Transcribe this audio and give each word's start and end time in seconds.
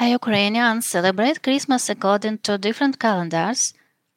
Ukrainians 0.00 0.90
celebrate 0.90 1.42
Christmas 1.42 1.88
according 1.88 2.42
to 2.42 2.58
different 2.58 2.98
calendars. 3.00 3.74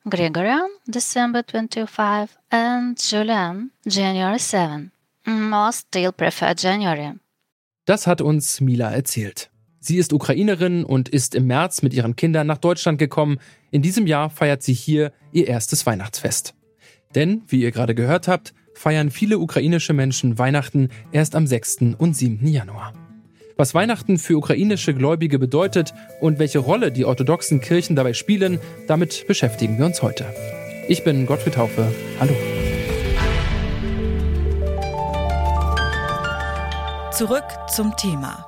Gregorian, 0.10 0.70
December 0.88 1.44
25, 1.44 2.38
and 2.52 2.98
Julian, 3.00 3.72
January 3.86 4.40
7. 4.40 4.92
Most 5.26 5.88
still 5.88 6.12
prefer 6.12 6.54
January. 6.58 7.14
Das 7.86 8.08
hat 8.08 8.22
uns 8.22 8.62
Mila 8.62 8.92
erzählt. 8.92 9.50
Sie 9.80 9.98
ist 9.98 10.14
Ukrainerin 10.14 10.84
und 10.84 11.10
ist 11.10 11.36
im 11.36 11.48
März 11.48 11.82
mit 11.82 11.94
ihren 11.94 12.16
Kindern 12.16 12.48
nach 12.48 12.58
Deutschland 12.58 13.00
gekommen. 13.00 13.40
In 13.72 13.82
diesem 13.82 14.08
Jahr 14.08 14.30
feiert 14.30 14.64
sie 14.64 14.74
hier 14.74 15.14
ihr 15.32 15.48
erstes 15.48 15.86
Weihnachtsfest. 15.86 16.54
Denn, 17.16 17.44
wie 17.48 17.62
ihr 17.62 17.72
gerade 17.72 17.96
gehört 17.96 18.28
habt, 18.28 18.54
feiern 18.74 19.12
viele 19.12 19.40
ukrainische 19.40 19.94
Menschen 19.94 20.38
Weihnachten 20.38 20.90
erst 21.12 21.36
am 21.36 21.48
6. 21.48 21.96
und 21.98 22.16
7. 22.16 22.46
Januar. 22.48 22.94
Was 23.60 23.74
Weihnachten 23.74 24.18
für 24.18 24.38
ukrainische 24.38 24.94
Gläubige 24.94 25.38
bedeutet 25.38 25.94
und 26.22 26.40
welche 26.40 26.60
Rolle 26.60 26.94
die 26.94 27.04
orthodoxen 27.04 27.60
Kirchen 27.60 27.94
dabei 27.94 28.14
spielen, 28.14 28.58
damit 28.88 29.28
beschäftigen 29.28 29.78
wir 29.78 29.86
uns 29.86 30.02
heute. 30.02 30.34
Ich 30.88 31.04
bin 31.04 31.26
Gottfried 31.26 31.56
Taufe. 31.56 31.92
Hallo. 32.22 32.34
Zurück 37.12 37.44
zum 37.68 37.94
Thema. 37.98 38.46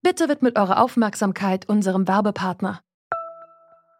Bitte 0.00 0.30
widmet 0.30 0.58
eure 0.58 0.78
Aufmerksamkeit 0.78 1.68
unserem 1.68 2.08
Werbepartner. 2.08 2.80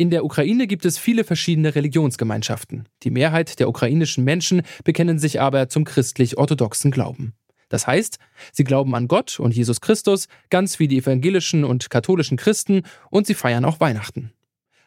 In 0.00 0.10
der 0.10 0.24
Ukraine 0.24 0.68
gibt 0.68 0.84
es 0.84 0.96
viele 0.96 1.24
verschiedene 1.24 1.74
Religionsgemeinschaften. 1.74 2.88
Die 3.02 3.10
Mehrheit 3.10 3.58
der 3.58 3.68
ukrainischen 3.68 4.22
Menschen 4.22 4.62
bekennen 4.84 5.18
sich 5.18 5.40
aber 5.40 5.68
zum 5.68 5.82
christlich-orthodoxen 5.82 6.92
Glauben. 6.92 7.32
Das 7.68 7.88
heißt, 7.88 8.20
sie 8.52 8.62
glauben 8.62 8.94
an 8.94 9.08
Gott 9.08 9.40
und 9.40 9.56
Jesus 9.56 9.80
Christus, 9.80 10.28
ganz 10.50 10.78
wie 10.78 10.86
die 10.86 10.98
evangelischen 10.98 11.64
und 11.64 11.90
katholischen 11.90 12.36
Christen, 12.36 12.82
und 13.10 13.26
sie 13.26 13.34
feiern 13.34 13.64
auch 13.64 13.80
Weihnachten. 13.80 14.32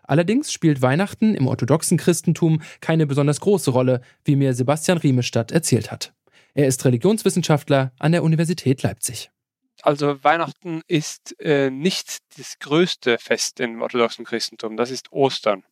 Allerdings 0.04 0.54
spielt 0.54 0.82
Weihnachten 0.82 1.36
im 1.36 1.48
orthodoxen 1.48 1.98
Christentum 1.98 2.62
keine 2.80 3.06
besonders 3.06 3.42
große 3.42 3.72
Rolle, 3.72 4.00
wie 4.24 4.38
mir 4.38 4.54
Sebastian 4.54 4.98
Riemestadt 4.98 5.52
erzählt 5.52 5.92
hat. 5.92 6.14
Er 6.54 6.68
ist 6.68 6.86
Religionswissenschaftler 6.86 7.92
an 8.00 8.14
der 8.14 8.24
Universität 8.24 8.82
Leipzig. 8.82 9.30
Also 9.84 10.24
Weihnachten 10.24 10.82
ist 10.88 11.40
äh, 11.40 11.70
nicht 11.70 12.20
das 12.38 12.60
größte 12.60 13.18
Fest 13.18 13.60
im 13.60 13.82
orthodoxen 13.82 14.26
Christentum, 14.26 14.78
das 14.78 14.92
ist 14.92 15.12
Ostern, 15.12 15.64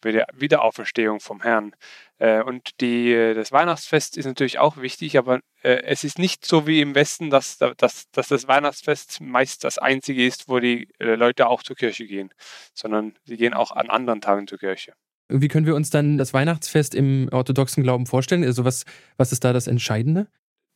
bei 0.00 0.12
der 0.12 0.26
Wiederauferstehung 0.32 1.20
vom 1.20 1.42
Herrn. 1.42 1.74
Äh, 2.18 2.42
und 2.42 2.80
die, 2.80 3.12
äh, 3.12 3.34
das 3.34 3.52
Weihnachtsfest 3.52 4.16
ist 4.16 4.26
natürlich 4.26 4.58
auch 4.58 4.76
wichtig, 4.76 5.18
aber 5.18 5.40
äh, 5.62 5.82
es 5.84 6.04
ist 6.04 6.18
nicht 6.18 6.46
so 6.46 6.66
wie 6.66 6.80
im 6.80 6.94
Westen, 6.94 7.30
dass, 7.30 7.58
dass, 7.58 8.10
dass 8.10 8.28
das 8.28 8.48
Weihnachtsfest 8.48 9.20
meist 9.20 9.64
das 9.64 9.78
einzige 9.78 10.24
ist, 10.24 10.48
wo 10.48 10.60
die 10.60 10.88
äh, 10.98 11.14
Leute 11.14 11.48
auch 11.48 11.62
zur 11.62 11.76
Kirche 11.76 12.06
gehen, 12.06 12.30
sondern 12.74 13.14
sie 13.24 13.36
gehen 13.36 13.54
auch 13.54 13.72
an 13.72 13.90
anderen 13.90 14.20
Tagen 14.20 14.46
zur 14.46 14.58
Kirche. 14.58 14.92
Wie 15.28 15.48
können 15.48 15.66
wir 15.66 15.74
uns 15.74 15.90
dann 15.90 16.16
das 16.16 16.32
Weihnachtsfest 16.32 16.94
im 16.94 17.28
orthodoxen 17.30 17.82
Glauben 17.82 18.06
vorstellen? 18.06 18.44
Also 18.44 18.64
was, 18.64 18.84
was 19.16 19.30
ist 19.32 19.44
da 19.44 19.52
das 19.52 19.66
Entscheidende? 19.66 20.28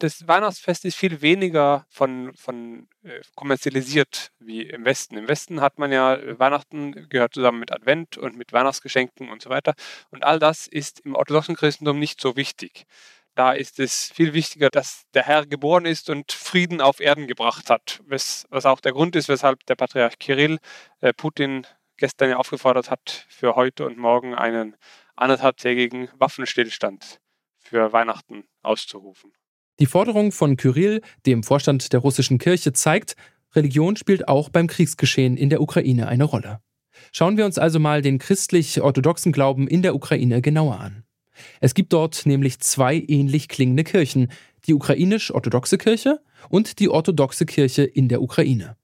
Das 0.02 0.26
Weihnachtsfest 0.26 0.84
ist 0.84 0.96
viel 0.96 1.22
weniger 1.22 1.86
von, 1.88 2.34
von 2.34 2.88
äh, 3.04 3.20
kommerzialisiert 3.36 4.32
wie 4.40 4.62
im 4.62 4.84
Westen. 4.84 5.16
Im 5.16 5.28
Westen 5.28 5.60
hat 5.60 5.78
man 5.78 5.92
ja 5.92 6.14
äh, 6.16 6.38
Weihnachten 6.38 7.08
gehört 7.08 7.34
zusammen 7.34 7.60
mit 7.60 7.72
Advent 7.72 8.18
und 8.18 8.36
mit 8.36 8.52
Weihnachtsgeschenken 8.52 9.30
und 9.30 9.42
so 9.42 9.50
weiter. 9.50 9.74
Und 10.10 10.24
all 10.24 10.40
das 10.40 10.66
ist 10.66 11.00
im 11.00 11.14
orthodoxen 11.14 11.54
Christentum 11.54 12.00
nicht 12.00 12.20
so 12.20 12.36
wichtig. 12.36 12.84
Da 13.36 13.52
ist 13.52 13.78
es 13.78 14.10
viel 14.10 14.34
wichtiger, 14.34 14.70
dass 14.70 15.04
der 15.14 15.22
Herr 15.22 15.46
geboren 15.46 15.86
ist 15.86 16.10
und 16.10 16.32
Frieden 16.32 16.80
auf 16.80 17.00
Erden 17.00 17.28
gebracht 17.28 17.70
hat, 17.70 18.00
was, 18.04 18.46
was 18.50 18.66
auch 18.66 18.80
der 18.80 18.92
Grund 18.92 19.14
ist, 19.14 19.28
weshalb 19.28 19.64
der 19.66 19.76
Patriarch 19.76 20.18
Kirill 20.18 20.58
äh, 21.00 21.12
Putin 21.12 21.66
gestern 21.96 22.30
ja 22.30 22.36
aufgefordert 22.38 22.90
hat, 22.90 23.26
für 23.28 23.54
heute 23.54 23.86
und 23.86 23.98
morgen 23.98 24.34
einen 24.34 24.76
anderthalbtägigen 25.14 26.08
Waffenstillstand 26.18 27.20
für 27.60 27.92
Weihnachten 27.92 28.48
auszurufen. 28.62 29.32
Die 29.82 29.86
Forderung 29.86 30.30
von 30.30 30.56
Kyrill, 30.56 31.00
dem 31.26 31.42
Vorstand 31.42 31.92
der 31.92 31.98
russischen 31.98 32.38
Kirche, 32.38 32.72
zeigt, 32.72 33.16
Religion 33.52 33.96
spielt 33.96 34.28
auch 34.28 34.48
beim 34.48 34.68
Kriegsgeschehen 34.68 35.36
in 35.36 35.50
der 35.50 35.60
Ukraine 35.60 36.06
eine 36.06 36.22
Rolle. 36.22 36.60
Schauen 37.10 37.36
wir 37.36 37.44
uns 37.44 37.58
also 37.58 37.80
mal 37.80 38.00
den 38.00 38.20
christlich-orthodoxen 38.20 39.32
Glauben 39.32 39.66
in 39.66 39.82
der 39.82 39.96
Ukraine 39.96 40.40
genauer 40.40 40.78
an. 40.78 41.02
Es 41.60 41.74
gibt 41.74 41.92
dort 41.92 42.26
nämlich 42.26 42.60
zwei 42.60 42.94
ähnlich 43.08 43.48
klingende 43.48 43.82
Kirchen, 43.82 44.28
die 44.68 44.74
ukrainisch-orthodoxe 44.74 45.78
Kirche 45.78 46.20
und 46.48 46.78
die 46.78 46.88
orthodoxe 46.88 47.44
Kirche 47.44 47.82
in 47.82 48.06
der 48.06 48.22
Ukraine. 48.22 48.76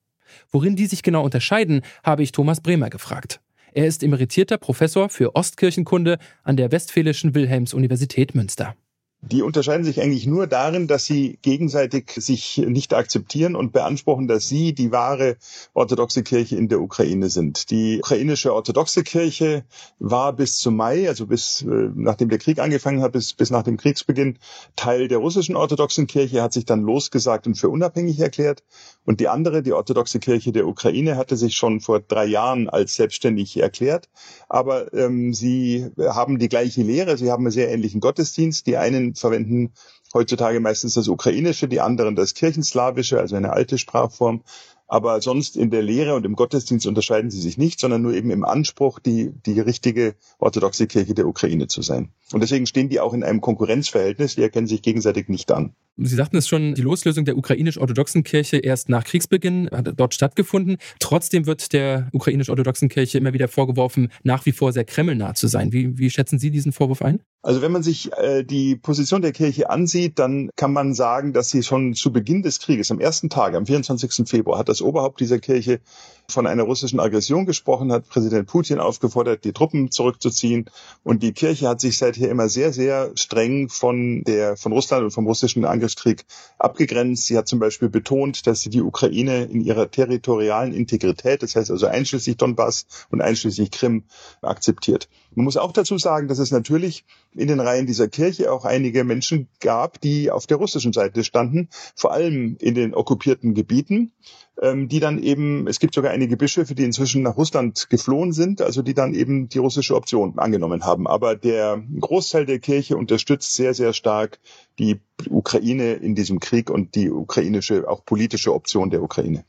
Worin 0.50 0.74
die 0.74 0.86
sich 0.86 1.04
genau 1.04 1.22
unterscheiden, 1.22 1.82
habe 2.02 2.24
ich 2.24 2.32
Thomas 2.32 2.60
Bremer 2.60 2.90
gefragt. 2.90 3.40
Er 3.72 3.86
ist 3.86 4.02
emeritierter 4.02 4.58
Professor 4.58 5.08
für 5.10 5.36
Ostkirchenkunde 5.36 6.18
an 6.42 6.56
der 6.56 6.72
Westfälischen 6.72 7.36
Wilhelms-Universität 7.36 8.34
Münster. 8.34 8.74
Die 9.20 9.42
unterscheiden 9.42 9.84
sich 9.84 10.00
eigentlich 10.00 10.26
nur 10.26 10.46
darin, 10.46 10.86
dass 10.86 11.04
sie 11.04 11.40
gegenseitig 11.42 12.12
sich 12.14 12.58
nicht 12.58 12.94
akzeptieren 12.94 13.56
und 13.56 13.72
beanspruchen, 13.72 14.28
dass 14.28 14.48
sie 14.48 14.74
die 14.74 14.92
wahre 14.92 15.36
orthodoxe 15.74 16.22
Kirche 16.22 16.54
in 16.54 16.68
der 16.68 16.80
Ukraine 16.80 17.28
sind. 17.28 17.70
Die 17.72 17.98
ukrainische 17.98 18.54
orthodoxe 18.54 19.02
Kirche 19.02 19.64
war 19.98 20.32
bis 20.32 20.58
zum 20.58 20.76
Mai, 20.76 21.08
also 21.08 21.26
bis 21.26 21.62
äh, 21.62 21.90
nachdem 21.96 22.28
der 22.28 22.38
Krieg 22.38 22.60
angefangen 22.60 23.02
hat, 23.02 23.10
bis, 23.10 23.32
bis 23.32 23.50
nach 23.50 23.64
dem 23.64 23.76
Kriegsbeginn, 23.76 24.38
Teil 24.76 25.08
der 25.08 25.18
russischen 25.18 25.56
orthodoxen 25.56 26.06
Kirche, 26.06 26.40
hat 26.40 26.52
sich 26.52 26.64
dann 26.64 26.82
losgesagt 26.82 27.48
und 27.48 27.56
für 27.56 27.70
unabhängig 27.70 28.20
erklärt. 28.20 28.62
Und 29.04 29.18
die 29.18 29.28
andere, 29.28 29.62
die 29.64 29.72
orthodoxe 29.72 30.20
Kirche 30.20 30.52
der 30.52 30.68
Ukraine, 30.68 31.16
hatte 31.16 31.36
sich 31.36 31.56
schon 31.56 31.80
vor 31.80 31.98
drei 31.98 32.26
Jahren 32.26 32.68
als 32.68 32.94
selbstständig 32.94 33.56
erklärt. 33.56 34.08
Aber 34.48 34.92
ähm, 34.94 35.34
sie 35.34 35.90
haben 35.98 36.38
die 36.38 36.48
gleiche 36.48 36.82
Lehre, 36.82 37.16
sie 37.16 37.32
haben 37.32 37.44
einen 37.44 37.50
sehr 37.50 37.70
ähnlichen 37.70 38.00
Gottesdienst. 38.00 38.66
Die 38.68 38.76
einen 38.76 39.07
verwenden 39.14 39.72
heutzutage 40.14 40.60
meistens 40.60 40.94
das 40.94 41.08
Ukrainische, 41.08 41.68
die 41.68 41.80
anderen 41.80 42.16
das 42.16 42.34
Kirchenslawische, 42.34 43.18
also 43.18 43.36
eine 43.36 43.52
alte 43.52 43.78
Sprachform. 43.78 44.42
Aber 44.90 45.20
sonst 45.20 45.58
in 45.58 45.70
der 45.70 45.82
Lehre 45.82 46.14
und 46.14 46.24
im 46.24 46.34
Gottesdienst 46.34 46.86
unterscheiden 46.86 47.30
sie 47.30 47.42
sich 47.42 47.58
nicht, 47.58 47.78
sondern 47.78 48.00
nur 48.00 48.14
eben 48.14 48.30
im 48.30 48.42
Anspruch, 48.42 49.00
die, 49.00 49.30
die 49.44 49.60
richtige 49.60 50.14
orthodoxe 50.38 50.86
Kirche 50.86 51.12
der 51.12 51.26
Ukraine 51.26 51.66
zu 51.66 51.82
sein. 51.82 52.08
Und 52.32 52.40
deswegen 52.40 52.64
stehen 52.64 52.88
die 52.88 52.98
auch 52.98 53.12
in 53.12 53.22
einem 53.22 53.42
Konkurrenzverhältnis, 53.42 54.36
die 54.36 54.42
erkennen 54.42 54.66
sich 54.66 54.80
gegenseitig 54.80 55.28
nicht 55.28 55.52
an. 55.52 55.74
Sie 55.98 56.14
sagten 56.14 56.38
es 56.38 56.48
schon, 56.48 56.74
die 56.74 56.80
Loslösung 56.80 57.26
der 57.26 57.36
ukrainisch-orthodoxen 57.36 58.24
Kirche 58.24 58.56
erst 58.56 58.88
nach 58.88 59.04
Kriegsbeginn 59.04 59.68
hat 59.70 59.92
dort 59.96 60.14
stattgefunden. 60.14 60.78
Trotzdem 61.00 61.44
wird 61.44 61.72
der 61.74 62.08
ukrainisch-orthodoxen 62.12 62.88
Kirche 62.88 63.18
immer 63.18 63.34
wieder 63.34 63.48
vorgeworfen, 63.48 64.10
nach 64.22 64.46
wie 64.46 64.52
vor 64.52 64.72
sehr 64.72 64.84
kremlnah 64.84 65.34
zu 65.34 65.48
sein. 65.48 65.72
Wie, 65.72 65.98
wie 65.98 66.08
schätzen 66.08 66.38
Sie 66.38 66.50
diesen 66.50 66.72
Vorwurf 66.72 67.02
ein? 67.02 67.20
Also 67.48 67.62
wenn 67.62 67.72
man 67.72 67.82
sich 67.82 68.12
äh, 68.12 68.44
die 68.44 68.76
Position 68.76 69.22
der 69.22 69.32
Kirche 69.32 69.70
ansieht, 69.70 70.18
dann 70.18 70.50
kann 70.54 70.70
man 70.70 70.92
sagen, 70.92 71.32
dass 71.32 71.48
sie 71.48 71.62
schon 71.62 71.94
zu 71.94 72.12
Beginn 72.12 72.42
des 72.42 72.60
Krieges, 72.60 72.90
am 72.90 73.00
ersten 73.00 73.30
Tag, 73.30 73.54
am 73.54 73.64
24. 73.64 74.28
Februar, 74.28 74.58
hat 74.58 74.68
das 74.68 74.82
Oberhaupt 74.82 75.18
dieser 75.18 75.38
Kirche 75.38 75.80
von 76.30 76.46
einer 76.46 76.64
russischen 76.64 77.00
Aggression 77.00 77.46
gesprochen, 77.46 77.90
hat 77.90 78.08
Präsident 78.08 78.48
Putin 78.48 78.80
aufgefordert, 78.80 79.44
die 79.44 79.52
Truppen 79.52 79.90
zurückzuziehen. 79.90 80.66
Und 81.02 81.22
die 81.22 81.32
Kirche 81.32 81.68
hat 81.68 81.80
sich 81.80 81.96
seither 81.96 82.28
immer 82.28 82.50
sehr, 82.50 82.72
sehr 82.74 83.12
streng 83.14 83.70
von 83.70 84.24
der, 84.24 84.58
von 84.58 84.72
Russland 84.72 85.04
und 85.04 85.10
vom 85.10 85.26
russischen 85.26 85.64
Angriffskrieg 85.64 86.26
abgegrenzt. 86.58 87.26
Sie 87.26 87.38
hat 87.38 87.48
zum 87.48 87.60
Beispiel 87.60 87.88
betont, 87.88 88.46
dass 88.46 88.60
sie 88.60 88.68
die 88.68 88.82
Ukraine 88.82 89.44
in 89.44 89.62
ihrer 89.62 89.90
territorialen 89.90 90.74
Integrität, 90.74 91.42
das 91.42 91.56
heißt 91.56 91.70
also 91.70 91.86
einschließlich 91.86 92.36
Donbass 92.36 92.86
und 93.10 93.22
einschließlich 93.22 93.70
Krim, 93.70 94.04
akzeptiert. 94.42 95.08
Man 95.34 95.44
muss 95.44 95.56
auch 95.56 95.72
dazu 95.72 95.98
sagen, 95.98 96.28
dass 96.28 96.38
es 96.38 96.50
natürlich 96.50 97.04
in 97.34 97.48
den 97.48 97.60
Reihen 97.60 97.86
dieser 97.86 98.08
Kirche 98.08 98.52
auch 98.52 98.64
einige 98.64 99.04
Menschen 99.04 99.48
gab, 99.60 100.00
die 100.00 100.30
auf 100.30 100.46
der 100.46 100.58
russischen 100.58 100.92
Seite 100.92 101.24
standen, 101.24 101.68
vor 101.94 102.12
allem 102.12 102.56
in 102.60 102.74
den 102.74 102.94
okkupierten 102.94 103.54
Gebieten. 103.54 104.12
Ähm, 104.60 104.88
die 104.88 105.00
dann 105.00 105.22
eben, 105.22 105.66
es 105.66 105.78
gibt 105.78 105.94
sogar 105.94 106.12
einige 106.12 106.36
Bischöfe, 106.36 106.74
die 106.74 106.84
inzwischen 106.84 107.22
nach 107.22 107.36
Russland 107.36 107.88
geflohen 107.90 108.32
sind, 108.32 108.60
also 108.60 108.82
die 108.82 108.94
dann 108.94 109.14
eben 109.14 109.48
die 109.48 109.58
russische 109.58 109.94
Option 109.94 110.38
angenommen 110.38 110.84
haben. 110.84 111.06
Aber 111.06 111.36
der 111.36 111.82
Großteil 112.00 112.46
der 112.46 112.58
Kirche 112.58 112.96
unterstützt 112.96 113.54
sehr, 113.54 113.74
sehr 113.74 113.92
stark 113.92 114.38
die 114.78 115.00
Ukraine 115.30 115.94
in 115.94 116.14
diesem 116.14 116.40
Krieg 116.40 116.70
und 116.70 116.94
die 116.94 117.10
ukrainische, 117.10 117.88
auch 117.88 118.04
politische 118.04 118.54
Option 118.54 118.90
der 118.90 119.02
Ukraine. 119.02 119.44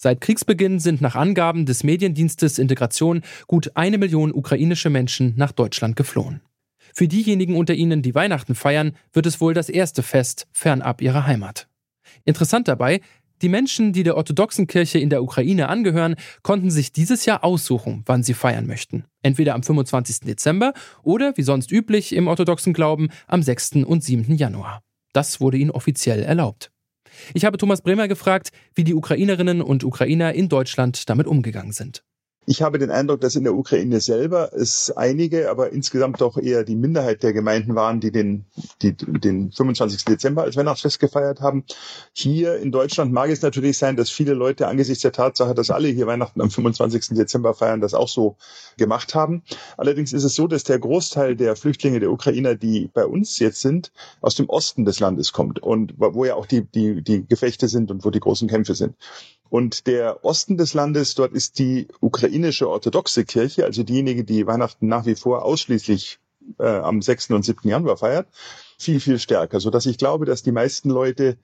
Seit 0.00 0.20
Kriegsbeginn 0.20 0.78
sind 0.78 1.00
nach 1.00 1.16
Angaben 1.16 1.66
des 1.66 1.82
Mediendienstes 1.82 2.58
Integration 2.58 3.22
gut 3.48 3.72
eine 3.74 3.98
Million 3.98 4.32
ukrainische 4.32 4.90
Menschen 4.90 5.34
nach 5.36 5.50
Deutschland 5.50 5.96
geflohen. 5.96 6.40
Für 6.98 7.06
diejenigen 7.06 7.54
unter 7.54 7.74
ihnen, 7.74 8.02
die 8.02 8.16
Weihnachten 8.16 8.56
feiern, 8.56 8.90
wird 9.12 9.26
es 9.26 9.40
wohl 9.40 9.54
das 9.54 9.68
erste 9.68 10.02
Fest 10.02 10.48
fernab 10.50 11.00
ihrer 11.00 11.28
Heimat. 11.28 11.68
Interessant 12.24 12.66
dabei, 12.66 13.02
die 13.40 13.48
Menschen, 13.48 13.92
die 13.92 14.02
der 14.02 14.16
orthodoxen 14.16 14.66
Kirche 14.66 14.98
in 14.98 15.08
der 15.08 15.22
Ukraine 15.22 15.68
angehören, 15.68 16.16
konnten 16.42 16.72
sich 16.72 16.90
dieses 16.90 17.24
Jahr 17.24 17.44
aussuchen, 17.44 18.02
wann 18.06 18.24
sie 18.24 18.34
feiern 18.34 18.66
möchten. 18.66 19.04
Entweder 19.22 19.54
am 19.54 19.62
25. 19.62 20.26
Dezember 20.26 20.72
oder, 21.04 21.36
wie 21.36 21.42
sonst 21.42 21.70
üblich 21.70 22.12
im 22.12 22.26
orthodoxen 22.26 22.72
Glauben, 22.72 23.10
am 23.28 23.44
6. 23.44 23.84
und 23.86 24.02
7. 24.02 24.34
Januar. 24.34 24.82
Das 25.12 25.40
wurde 25.40 25.58
ihnen 25.58 25.70
offiziell 25.70 26.24
erlaubt. 26.24 26.72
Ich 27.32 27.44
habe 27.44 27.58
Thomas 27.58 27.82
Bremer 27.82 28.08
gefragt, 28.08 28.50
wie 28.74 28.82
die 28.82 28.94
Ukrainerinnen 28.94 29.62
und 29.62 29.84
Ukrainer 29.84 30.34
in 30.34 30.48
Deutschland 30.48 31.08
damit 31.08 31.28
umgegangen 31.28 31.70
sind. 31.70 32.02
Ich 32.50 32.62
habe 32.62 32.78
den 32.78 32.90
Eindruck, 32.90 33.20
dass 33.20 33.36
in 33.36 33.44
der 33.44 33.54
Ukraine 33.54 34.00
selber 34.00 34.54
es 34.54 34.90
einige, 34.90 35.50
aber 35.50 35.70
insgesamt 35.70 36.22
doch 36.22 36.38
eher 36.38 36.64
die 36.64 36.76
Minderheit 36.76 37.22
der 37.22 37.34
Gemeinden 37.34 37.74
waren, 37.74 38.00
die 38.00 38.10
den, 38.10 38.46
die, 38.80 38.94
den 38.94 39.52
25. 39.52 40.06
Dezember 40.06 40.44
als 40.44 40.56
Weihnachtsfest 40.56 40.98
gefeiert 40.98 41.42
haben. 41.42 41.64
Hier 42.14 42.56
in 42.56 42.72
Deutschland 42.72 43.12
mag 43.12 43.28
es 43.28 43.42
natürlich 43.42 43.76
sein, 43.76 43.96
dass 43.96 44.08
viele 44.08 44.32
Leute 44.32 44.66
angesichts 44.66 45.02
der 45.02 45.12
Tatsache, 45.12 45.54
dass 45.54 45.68
alle 45.68 45.88
hier 45.88 46.06
Weihnachten 46.06 46.40
am 46.40 46.50
25. 46.50 47.08
Dezember 47.18 47.52
feiern, 47.52 47.82
das 47.82 47.92
auch 47.92 48.08
so 48.08 48.38
gemacht 48.78 49.14
haben. 49.14 49.42
Allerdings 49.76 50.14
ist 50.14 50.24
es 50.24 50.34
so, 50.34 50.46
dass 50.46 50.64
der 50.64 50.78
Großteil 50.78 51.36
der 51.36 51.54
Flüchtlinge 51.54 52.00
der 52.00 52.10
Ukrainer, 52.10 52.54
die 52.54 52.88
bei 52.94 53.04
uns 53.04 53.38
jetzt 53.40 53.60
sind, 53.60 53.92
aus 54.22 54.36
dem 54.36 54.48
Osten 54.48 54.86
des 54.86 55.00
Landes 55.00 55.34
kommt 55.34 55.62
und 55.62 55.92
wo 55.98 56.24
ja 56.24 56.34
auch 56.34 56.46
die, 56.46 56.62
die, 56.64 57.02
die 57.02 57.26
Gefechte 57.26 57.68
sind 57.68 57.90
und 57.90 58.06
wo 58.06 58.10
die 58.10 58.20
großen 58.20 58.48
Kämpfe 58.48 58.74
sind. 58.74 58.94
Und 59.50 59.86
der 59.86 60.24
Osten 60.24 60.56
des 60.56 60.74
Landes, 60.74 61.14
dort 61.14 61.32
ist 61.32 61.58
die 61.58 61.88
ukrainische 62.00 62.68
orthodoxe 62.68 63.24
Kirche, 63.24 63.64
also 63.64 63.82
diejenige, 63.82 64.24
die 64.24 64.46
Weihnachten 64.46 64.88
nach 64.88 65.06
wie 65.06 65.14
vor 65.14 65.44
ausschließlich 65.44 66.18
äh, 66.58 66.66
am 66.66 67.02
6. 67.02 67.30
und 67.30 67.44
7. 67.44 67.68
Januar 67.68 67.96
feiert, 67.96 68.28
viel, 68.78 69.00
viel 69.00 69.18
stärker, 69.18 69.60
so 69.60 69.70
dass 69.70 69.86
ich 69.86 69.98
glaube, 69.98 70.24
dass 70.24 70.42
die 70.42 70.52
meisten 70.52 70.90
Leute, 70.90 71.36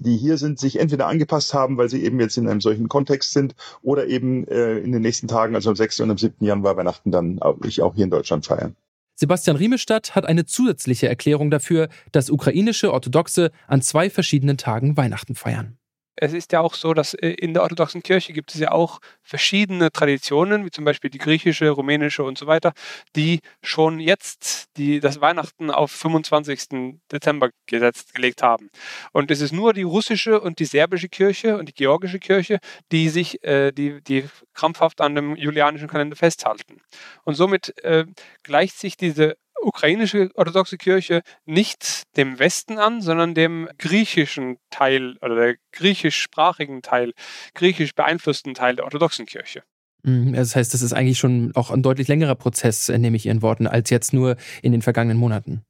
die 0.00 0.16
hier 0.16 0.38
sind, 0.38 0.58
sich 0.58 0.80
entweder 0.80 1.06
angepasst 1.06 1.52
haben, 1.52 1.76
weil 1.76 1.88
sie 1.88 2.02
eben 2.02 2.18
jetzt 2.20 2.36
in 2.38 2.48
einem 2.48 2.60
solchen 2.60 2.88
Kontext 2.88 3.32
sind 3.32 3.54
oder 3.82 4.06
eben 4.06 4.46
äh, 4.48 4.78
in 4.78 4.92
den 4.92 5.02
nächsten 5.02 5.28
Tagen, 5.28 5.54
also 5.54 5.70
am 5.70 5.76
6. 5.76 6.00
und 6.00 6.10
am 6.10 6.18
7. 6.18 6.44
Januar 6.44 6.76
Weihnachten 6.76 7.10
dann 7.10 7.40
auch, 7.40 7.58
ich 7.64 7.82
auch 7.82 7.94
hier 7.94 8.04
in 8.04 8.10
Deutschland 8.10 8.46
feiern. 8.46 8.76
Sebastian 9.16 9.56
Riemestadt 9.56 10.14
hat 10.14 10.26
eine 10.26 10.46
zusätzliche 10.46 11.08
Erklärung 11.08 11.50
dafür, 11.50 11.88
dass 12.12 12.30
ukrainische 12.30 12.92
Orthodoxe 12.92 13.50
an 13.66 13.82
zwei 13.82 14.10
verschiedenen 14.10 14.58
Tagen 14.58 14.96
Weihnachten 14.96 15.34
feiern 15.34 15.76
es 16.20 16.32
ist 16.32 16.52
ja 16.52 16.60
auch 16.60 16.74
so, 16.74 16.94
dass 16.94 17.14
äh, 17.14 17.28
in 17.28 17.54
der 17.54 17.62
orthodoxen 17.62 18.02
Kirche 18.02 18.32
gibt 18.32 18.54
es 18.54 18.60
ja 18.60 18.72
auch 18.72 19.00
verschiedene 19.22 19.90
Traditionen, 19.92 20.64
wie 20.64 20.70
zum 20.70 20.84
Beispiel 20.84 21.10
die 21.10 21.18
griechische, 21.18 21.70
rumänische 21.70 22.22
und 22.24 22.38
so 22.38 22.46
weiter, 22.46 22.72
die 23.16 23.40
schon 23.62 24.00
jetzt 24.00 24.66
die, 24.76 25.00
das 25.00 25.20
Weihnachten 25.20 25.70
auf 25.70 25.90
25. 25.92 27.00
Dezember 27.10 27.50
gesetzt, 27.66 28.14
gelegt 28.14 28.42
haben. 28.42 28.70
Und 29.12 29.30
es 29.30 29.40
ist 29.40 29.52
nur 29.52 29.72
die 29.72 29.82
russische 29.82 30.40
und 30.40 30.58
die 30.58 30.64
serbische 30.64 31.08
Kirche 31.08 31.56
und 31.56 31.68
die 31.68 31.74
georgische 31.74 32.18
Kirche, 32.18 32.58
die 32.92 33.08
sich, 33.08 33.42
äh, 33.44 33.72
die, 33.72 34.02
die 34.02 34.24
krampfhaft 34.54 35.00
an 35.00 35.14
dem 35.14 35.36
julianischen 35.36 35.88
Kalender 35.88 36.16
festhalten. 36.16 36.80
Und 37.24 37.34
somit 37.34 37.76
äh, 37.84 38.06
gleicht 38.42 38.78
sich 38.78 38.96
diese 38.96 39.36
ukrainische 39.62 40.30
orthodoxe 40.34 40.76
Kirche 40.76 41.22
nicht 41.44 42.02
dem 42.16 42.38
Westen 42.38 42.78
an, 42.78 43.00
sondern 43.00 43.34
dem 43.34 43.68
griechischen 43.78 44.58
Teil 44.70 45.16
oder 45.20 45.34
der 45.34 45.56
griechischsprachigen 45.72 46.82
Teil, 46.82 47.12
griechisch 47.54 47.94
beeinflussten 47.94 48.54
Teil 48.54 48.76
der 48.76 48.84
orthodoxen 48.84 49.26
Kirche. 49.26 49.62
Mhm, 50.02 50.32
das 50.32 50.54
heißt, 50.56 50.72
das 50.74 50.82
ist 50.82 50.92
eigentlich 50.92 51.18
schon 51.18 51.52
auch 51.54 51.70
ein 51.70 51.82
deutlich 51.82 52.08
längerer 52.08 52.34
Prozess, 52.34 52.88
äh, 52.88 52.98
nehme 52.98 53.16
ich 53.16 53.26
Ihren 53.26 53.42
Worten, 53.42 53.66
als 53.66 53.90
jetzt 53.90 54.12
nur 54.12 54.36
in 54.62 54.72
den 54.72 54.82
vergangenen 54.82 55.18
Monaten. 55.18 55.62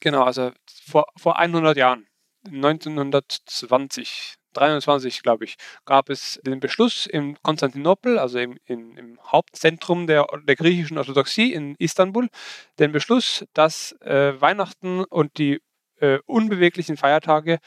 Genau, 0.00 0.24
also 0.24 0.52
vor, 0.84 1.06
vor 1.16 1.38
100 1.38 1.76
Jahren, 1.76 2.06
1920, 2.46 4.34
23, 4.56 5.22
glaube 5.22 5.44
ich, 5.44 5.56
gab 5.84 6.10
es 6.10 6.40
den 6.44 6.60
Beschluss 6.60 7.06
in 7.06 7.36
Konstantinopel, 7.42 8.18
also 8.18 8.38
im, 8.38 8.58
in, 8.64 8.96
im 8.96 9.18
Hauptzentrum 9.22 10.06
der, 10.06 10.26
der, 10.46 10.56
griechischen 10.56 10.98
Orthodoxie 10.98 11.52
in 11.52 11.74
Istanbul, 11.78 12.28
den 12.78 12.92
Beschluss, 12.92 13.44
dass 13.54 13.92
äh, 14.00 14.40
Weihnachten 14.40 15.04
und 15.04 15.38
die 15.38 15.60
äh, 16.00 16.18
unbeweglichen 16.26 16.96
Feiertage 16.96 17.58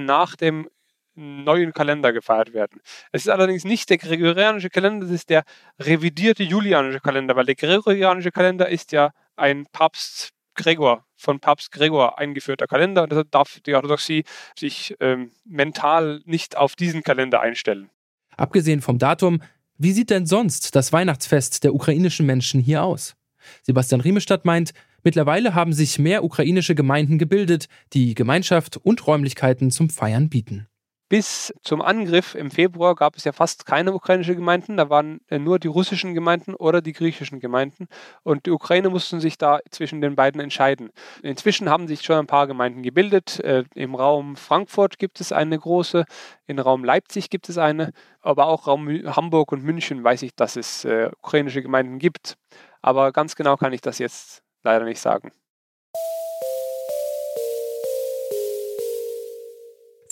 nach 0.00 0.36
dem 0.36 0.68
neuen 1.14 1.72
Kalender 1.72 2.12
gefeiert 2.12 2.52
werden. 2.52 2.80
Es 3.12 3.22
ist 3.22 3.28
allerdings 3.28 3.64
nicht 3.64 3.88
der 3.90 3.98
gregorianische 3.98 4.70
Kalender, 4.70 5.06
es 5.06 5.12
ist 5.12 5.30
der 5.30 5.44
revidierte 5.78 6.42
julianische 6.42 7.00
Kalender, 7.00 7.36
weil 7.36 7.46
der 7.46 7.54
gregorianische 7.54 8.32
Kalender 8.32 8.68
ist 8.68 8.92
ja 8.92 9.12
ein 9.36 9.66
Papst 9.72 10.30
Gregor, 10.54 11.04
von 11.16 11.40
Papst 11.40 11.72
Gregor 11.72 12.18
eingeführter 12.18 12.66
Kalender 12.66 13.02
und 13.02 13.12
deshalb 13.12 13.30
darf 13.30 13.60
die 13.60 13.74
Orthodoxie 13.74 14.24
sich 14.58 14.94
ähm, 15.00 15.30
mental 15.44 16.20
nicht 16.24 16.56
auf 16.56 16.76
diesen 16.76 17.02
Kalender 17.02 17.40
einstellen. 17.40 17.90
Abgesehen 18.36 18.80
vom 18.80 18.98
Datum, 18.98 19.42
wie 19.76 19.92
sieht 19.92 20.10
denn 20.10 20.26
sonst 20.26 20.74
das 20.76 20.92
Weihnachtsfest 20.92 21.64
der 21.64 21.74
ukrainischen 21.74 22.26
Menschen 22.26 22.60
hier 22.60 22.82
aus? 22.82 23.16
Sebastian 23.62 24.00
Riemestadt 24.00 24.44
meint, 24.44 24.72
mittlerweile 25.02 25.54
haben 25.54 25.72
sich 25.72 25.98
mehr 25.98 26.24
ukrainische 26.24 26.74
Gemeinden 26.74 27.18
gebildet, 27.18 27.68
die 27.92 28.14
Gemeinschaft 28.14 28.76
und 28.76 29.06
Räumlichkeiten 29.06 29.70
zum 29.70 29.90
Feiern 29.90 30.28
bieten. 30.28 30.68
Bis 31.14 31.54
zum 31.62 31.80
Angriff 31.80 32.34
im 32.34 32.50
Februar 32.50 32.96
gab 32.96 33.14
es 33.14 33.22
ja 33.22 33.30
fast 33.30 33.66
keine 33.66 33.94
ukrainische 33.94 34.34
Gemeinden, 34.34 34.76
da 34.76 34.90
waren 34.90 35.20
äh, 35.28 35.38
nur 35.38 35.60
die 35.60 35.68
russischen 35.68 36.12
Gemeinden 36.12 36.56
oder 36.56 36.82
die 36.82 36.92
griechischen 36.92 37.38
Gemeinden 37.38 37.86
und 38.24 38.46
die 38.46 38.50
Ukraine 38.50 38.90
mussten 38.90 39.20
sich 39.20 39.38
da 39.38 39.60
zwischen 39.70 40.00
den 40.00 40.16
beiden 40.16 40.40
entscheiden. 40.40 40.90
Inzwischen 41.22 41.70
haben 41.70 41.86
sich 41.86 42.02
schon 42.02 42.16
ein 42.16 42.26
paar 42.26 42.48
Gemeinden 42.48 42.82
gebildet. 42.82 43.38
Äh, 43.38 43.62
Im 43.76 43.94
Raum 43.94 44.34
Frankfurt 44.34 44.98
gibt 44.98 45.20
es 45.20 45.30
eine 45.30 45.56
große, 45.56 46.04
im 46.48 46.58
Raum 46.58 46.82
Leipzig 46.82 47.30
gibt 47.30 47.48
es 47.48 47.58
eine, 47.58 47.92
aber 48.20 48.46
auch 48.46 48.66
Raum 48.66 48.88
Hamburg 48.88 49.52
und 49.52 49.62
München 49.62 50.02
weiß 50.02 50.22
ich, 50.22 50.34
dass 50.34 50.56
es 50.56 50.84
äh, 50.84 51.12
ukrainische 51.22 51.62
Gemeinden 51.62 52.00
gibt. 52.00 52.34
Aber 52.82 53.12
ganz 53.12 53.36
genau 53.36 53.56
kann 53.56 53.72
ich 53.72 53.82
das 53.82 53.98
jetzt 54.00 54.42
leider 54.64 54.84
nicht 54.84 54.98
sagen. 54.98 55.30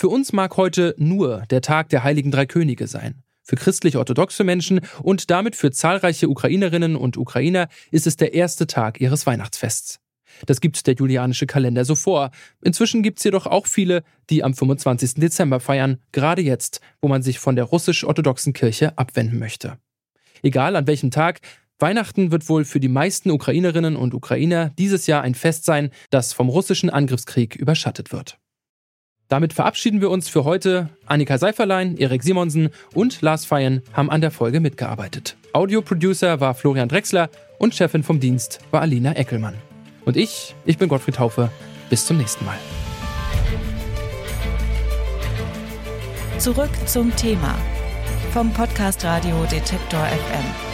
Für 0.02 0.08
uns 0.08 0.32
mag 0.32 0.56
heute 0.56 0.96
nur 0.98 1.44
der 1.50 1.60
Tag 1.60 1.90
der 1.90 2.02
heiligen 2.02 2.32
drei 2.32 2.44
Könige 2.44 2.88
sein. 2.88 3.22
Für 3.44 3.54
christlich-orthodoxe 3.54 4.42
Menschen 4.42 4.80
und 5.00 5.30
damit 5.30 5.54
für 5.54 5.70
zahlreiche 5.70 6.28
Ukrainerinnen 6.28 6.96
und 6.96 7.16
Ukrainer 7.16 7.68
ist 7.92 8.08
es 8.08 8.16
der 8.16 8.34
erste 8.34 8.66
Tag 8.66 9.00
ihres 9.00 9.26
Weihnachtsfests. 9.28 10.00
Das 10.44 10.60
gibt 10.60 10.84
der 10.88 10.94
julianische 10.94 11.46
Kalender 11.46 11.84
so 11.84 11.94
vor. 11.94 12.32
Inzwischen 12.64 13.04
gibt 13.04 13.18
es 13.18 13.24
jedoch 13.24 13.46
auch 13.46 13.68
viele, 13.68 14.02
die 14.28 14.42
am 14.42 14.54
25. 14.54 15.14
Dezember 15.14 15.60
feiern, 15.60 15.98
gerade 16.10 16.42
jetzt, 16.42 16.80
wo 17.00 17.06
man 17.06 17.22
sich 17.22 17.38
von 17.38 17.54
der 17.54 17.66
russisch-orthodoxen 17.66 18.54
Kirche 18.54 18.98
abwenden 18.98 19.38
möchte. 19.38 19.78
Egal 20.42 20.74
an 20.74 20.88
welchem 20.88 21.12
Tag, 21.12 21.38
Weihnachten 21.78 22.32
wird 22.32 22.48
wohl 22.48 22.64
für 22.64 22.80
die 22.80 22.88
meisten 22.88 23.30
Ukrainerinnen 23.30 23.94
und 23.94 24.14
Ukrainer 24.14 24.70
dieses 24.70 25.06
Jahr 25.06 25.22
ein 25.22 25.36
Fest 25.36 25.64
sein, 25.64 25.90
das 26.10 26.32
vom 26.32 26.48
russischen 26.48 26.90
Angriffskrieg 26.90 27.54
überschattet 27.54 28.10
wird. 28.10 28.41
Damit 29.32 29.54
verabschieden 29.54 30.02
wir 30.02 30.10
uns 30.10 30.28
für 30.28 30.44
heute. 30.44 30.90
Annika 31.06 31.38
Seiferlein, 31.38 31.96
Erik 31.96 32.22
Simonsen 32.22 32.68
und 32.92 33.22
Lars 33.22 33.46
Feyen 33.46 33.80
haben 33.94 34.10
an 34.10 34.20
der 34.20 34.30
Folge 34.30 34.60
mitgearbeitet. 34.60 35.38
Audioproducer 35.54 36.40
war 36.40 36.52
Florian 36.52 36.90
Drexler 36.90 37.30
und 37.58 37.74
Chefin 37.74 38.02
vom 38.02 38.20
Dienst 38.20 38.58
war 38.72 38.82
Alina 38.82 39.16
Eckelmann. 39.16 39.54
Und 40.04 40.18
ich, 40.18 40.54
ich 40.66 40.76
bin 40.76 40.90
Gottfried 40.90 41.18
Haufe. 41.18 41.48
Bis 41.88 42.04
zum 42.04 42.18
nächsten 42.18 42.44
Mal. 42.44 42.58
Zurück 46.36 46.68
zum 46.84 47.16
Thema 47.16 47.56
vom 48.34 48.52
Podcast 48.52 49.02
Radio 49.02 49.46
Detektor 49.50 50.04
FM. 50.04 50.71